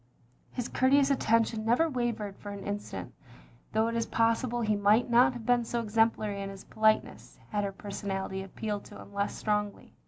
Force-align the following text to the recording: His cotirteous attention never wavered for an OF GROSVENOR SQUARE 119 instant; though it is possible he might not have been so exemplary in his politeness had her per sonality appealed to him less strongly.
His 0.51 0.67
cotirteous 0.67 1.11
attention 1.11 1.63
never 1.63 1.87
wavered 1.87 2.35
for 2.39 2.49
an 2.49 2.67
OF 2.67 2.77
GROSVENOR 2.79 2.79
SQUARE 2.79 3.03
119 3.71 3.71
instant; 3.71 3.71
though 3.71 3.87
it 3.87 3.95
is 3.95 4.05
possible 4.07 4.61
he 4.61 4.75
might 4.75 5.11
not 5.11 5.33
have 5.33 5.45
been 5.45 5.63
so 5.63 5.79
exemplary 5.79 6.41
in 6.41 6.49
his 6.49 6.63
politeness 6.63 7.37
had 7.51 7.63
her 7.63 7.71
per 7.71 7.91
sonality 7.91 8.43
appealed 8.43 8.83
to 8.85 8.99
him 8.99 9.13
less 9.13 9.35
strongly. 9.35 9.93